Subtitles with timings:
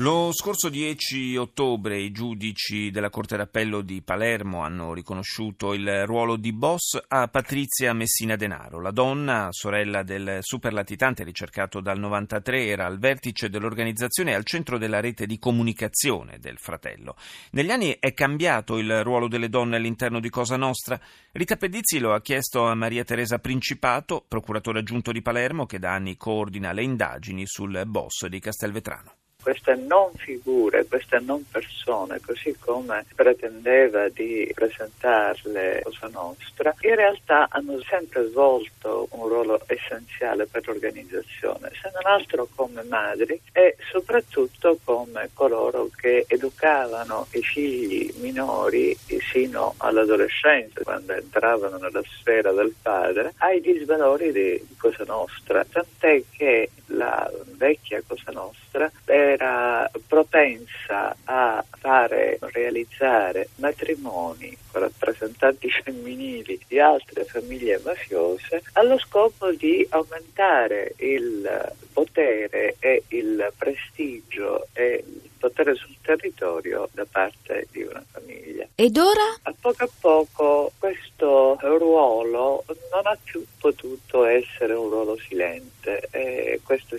[0.00, 6.36] Lo scorso 10 ottobre i giudici della Corte d'Appello di Palermo hanno riconosciuto il ruolo
[6.36, 8.80] di boss a Patrizia Messina Denaro.
[8.80, 14.78] La donna, sorella del superlatitante ricercato dal 93, era al vertice dell'organizzazione e al centro
[14.78, 17.14] della rete di comunicazione del fratello.
[17.50, 20.98] Negli anni è cambiato il ruolo delle donne all'interno di Cosa Nostra?
[21.32, 25.92] Rita Pedizzi lo ha chiesto a Maria Teresa Principato, procuratore aggiunto di Palermo, che da
[25.92, 32.54] anni coordina le indagini sul boss di Castelvetrano queste non figure, queste non persone, così
[32.58, 40.66] come pretendeva di presentarle Cosa Nostra, in realtà hanno sempre svolto un ruolo essenziale per
[40.66, 48.96] l'organizzazione, se non altro come madri e soprattutto come coloro che educavano i figli minori
[49.32, 56.70] sino all'adolescenza, quando entravano nella sfera del padre, ai disvalori di Cosa Nostra, tant'è che
[57.00, 67.24] la vecchia Cosa Nostra era propensa a fare, realizzare matrimoni con rappresentanti femminili di altre
[67.24, 75.96] famiglie mafiose allo scopo di aumentare il potere e il prestigio e il potere sul
[76.02, 78.66] territorio da parte di una famiglia.
[78.74, 79.38] Ed ora?
[79.42, 85.69] A poco a poco questo ruolo non ha più potuto essere un ruolo silente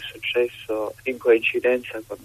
[0.01, 0.20] position.
[0.31, 2.17] Successo in coincidenza con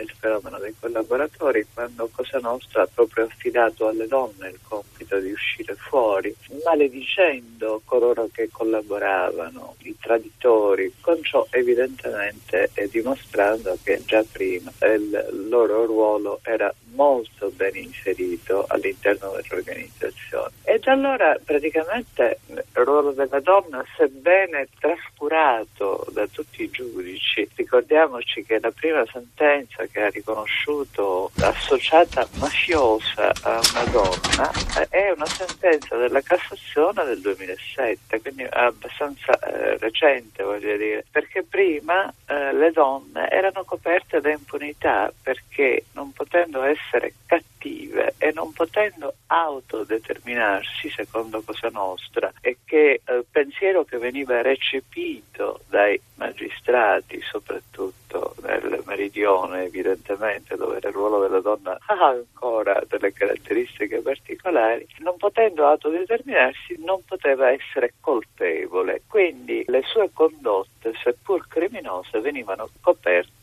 [0.00, 5.30] il fenomeno dei collaboratori quando Cosa Nostra ha proprio affidato alle donne il compito di
[5.30, 14.72] uscire fuori, maledicendo coloro che collaboravano, i traditori, con ciò evidentemente dimostrando che già prima
[14.80, 20.50] il loro ruolo era molto ben inserito all'interno dell'organizzazione.
[20.64, 28.44] E da allora praticamente il ruolo della donna, sebbene trascurato da tutti i giudici, ricordiamoci
[28.44, 35.26] che la prima sentenza che ha riconosciuto associata mafiosa a una donna eh, è una
[35.26, 42.70] sentenza della Cassazione del 2007, quindi abbastanza eh, recente voglio dire, perché prima eh, le
[42.72, 51.42] donne erano coperte da impunità perché non potendo essere cattive e non potendo autodeterminarsi secondo
[51.42, 59.64] Cosa Nostra e che il eh, pensiero che veniva recepito dai magistrati soprattutto nel meridione
[59.64, 67.02] evidentemente dove il ruolo della donna ha ancora delle caratteristiche particolari non potendo autodeterminarsi non
[67.04, 69.02] poteva essere colpevole.
[69.06, 73.41] Quindi le sue condotte seppur criminose venivano coperte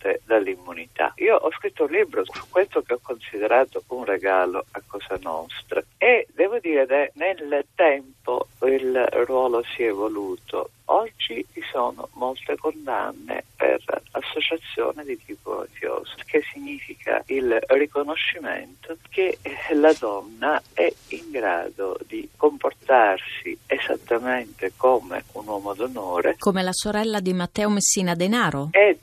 [1.30, 5.84] io ho scritto un libro su questo che ho considerato un regalo a Cosa Nostra
[5.98, 12.58] e devo dire che nel tempo il ruolo si è evoluto Oggi ci sono molte
[12.58, 13.80] condanne per
[14.12, 19.38] associazione di tipo mafioso, che significa il riconoscimento che
[19.74, 26.38] la donna è in grado di comportarsi esattamente come un uomo d'onore.
[26.40, 28.70] Come la sorella di Matteo Messina Denaro.
[28.72, 28.99] Di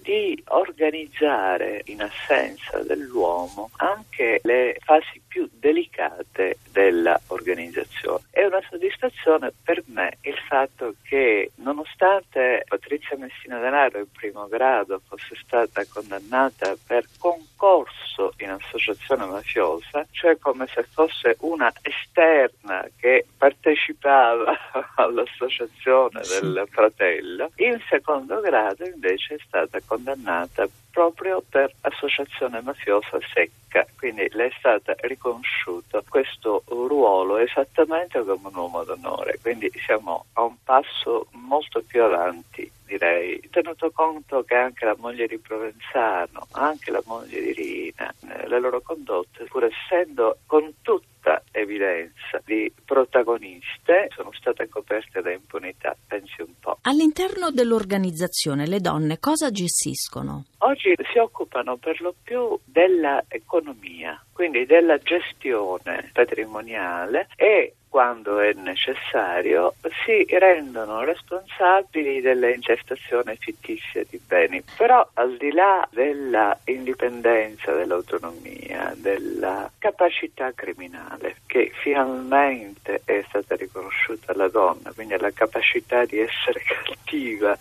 [0.86, 8.24] organizzare in assenza dell'uomo anche le fasi più delicate dell'organizzazione.
[8.30, 15.00] È una soddisfazione per me il fatto che nonostante Patrizia Messina Denaro in primo grado
[15.06, 18.06] fosse stata condannata per concorso
[18.38, 24.56] in associazione mafiosa, cioè come se fosse una esterna che partecipava
[24.97, 33.87] all'associazione del fratello, in secondo grado invece è stata condannata proprio per associazione mafiosa secca,
[33.99, 40.44] quindi le è stato riconosciuto questo ruolo esattamente come un uomo d'onore, quindi siamo a
[40.44, 46.90] un passo molto più avanti direi, tenuto conto che anche la moglie di Provenzano, anche
[46.90, 54.08] la moglie di Rina, eh, le loro condotte, pur essendo con tutta evidenza di protagoniste,
[54.14, 56.78] sono state coperte da impunità, pensi un po'.
[56.82, 60.44] All'interno dell'organizzazione le donne cosa gestiscono?
[60.66, 69.74] Oggi si occupano per lo più dell'economia, quindi della gestione patrimoniale e quando è necessario,
[70.04, 74.62] si rendono responsabili delle intestazioni fittizie di beni.
[74.76, 84.32] Però al di là della indipendenza, dell'autonomia, della capacità criminale che finalmente è stata riconosciuta
[84.32, 86.60] alla donna, quindi la capacità di essere
[87.06, 87.56] cattiva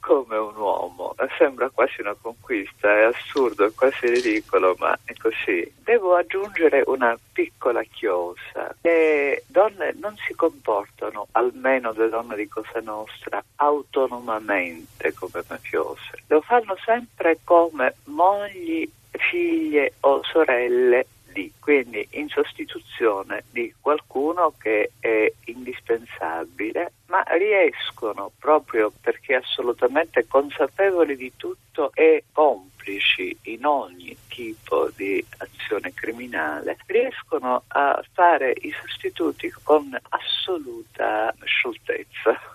[0.00, 5.72] come un uomo, sembra quasi una conquista, è assurdo, è quasi ridicolo, ma è così.
[5.84, 8.74] Devo aggiungere una piccola chiosa.
[8.80, 16.22] Le donne non si comportano, almeno le donne di Cosa Nostra, autonomamente come mafiose.
[16.26, 21.06] Lo fanno sempre come mogli, figlie o sorelle
[21.38, 31.16] di, quindi in sostituzione di qualcuno che è indispensabile, ma riescono proprio perché assolutamente consapevoli
[31.16, 39.48] di tutto e complici in ogni tipo di azione criminale, riescono a fare i sostituti
[39.62, 42.47] con assoluta scioltezza.